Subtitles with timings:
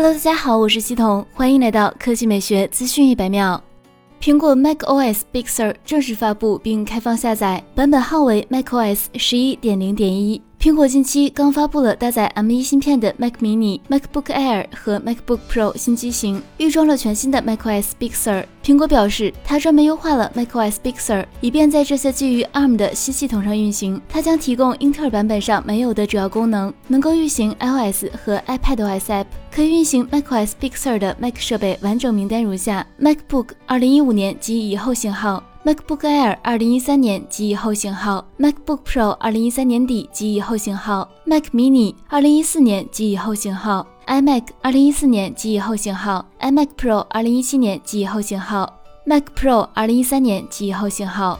[0.00, 3.60] Hello，大家好，我是系统，欢迎来到科技美学资讯一百秒。
[4.22, 10.40] 苹果 macOS Big Sur 正式发布并开放下载，版本号为 macOS 十一点零点一。
[10.60, 18.44] 苹果近期刚发布了搭载 M1 芯片的 Mac Mini、MacBook Air 和 MacBook Pro 新机型，预装了全新的 macOS Big Sur。
[18.62, 24.00] 苹果表示，它专门优化了 macOS Big Sur，以便在这些基于 ARM 的新系统上运行。
[24.08, 29.26] 它将提供英特尔版本上没有的主要功能，能够运行 iOS 和 iPadOS App。
[29.58, 32.86] 可以运行 macOS Big Sur 的 Mac 设备完整名单如下。
[33.00, 35.42] ：MacBook 2015年及以后型号。
[35.64, 51.36] MacBook Air 二零一三年及以后型号，MacBook Pro 二零一三年底及以后型号，Mac Mini 二零一四年及以后型号，iMac 二零一四年及以后型号，iMac Pro 二零一七年及以后型号，Mac Pro 二零一三年及以后型号。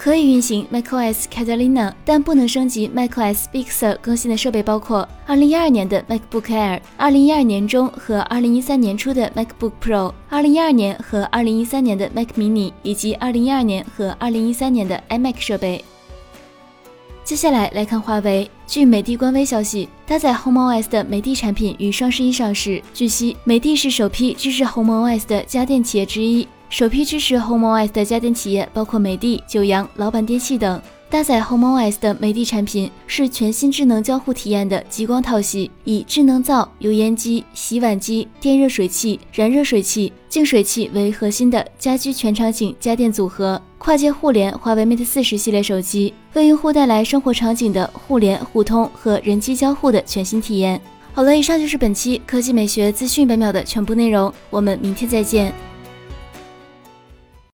[0.00, 15.34] 可以运行 macOS Catalina，但不能升级 macOS Big Sur 更新的设备包括2012年的 MacBook Air、2012年中和2013年初的 MacBook Pro、2012年和2013年的 Mac Mini 以及2012年和2013年的 iMac
[15.40, 15.84] 设备。
[17.24, 18.48] 接下来来看华为。
[18.68, 22.80] 据美的官微消息，搭载 homos 的美的产品于双十一上市。
[22.94, 26.46] 据悉，美的是首批支持 homos 的家电企业之一。
[26.70, 30.80] 首批支持 HomeOS 的家电企业包括美的、九阳、老板电器等。
[31.10, 50.78] 搭载 HomeOS 的美的产品是全新智能交互体验的极光套系，以智能灶、油烟机、洗碗机、电热水器、燃热水器、净水器为核心的家居全场景家电组合，跨界互联华为 Mate 四十系列手机，为用户带来生活场景的互联互通和人机交互的全新体验。
[51.14, 55.54] 好了，以上就是本期科技美学资讯百秒的全部内容，我们明天再见。